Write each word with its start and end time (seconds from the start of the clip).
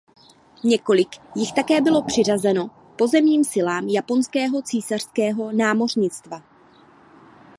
Několik 0.63 1.07
jich 1.35 1.51
také 1.53 1.81
bylo 1.81 2.03
přiřazeno 2.03 2.67
k 2.69 2.73
pozemním 2.97 3.43
silám 3.43 3.87
Japonského 3.87 4.61
císařského 4.61 5.51
námořnictva. 5.51 6.41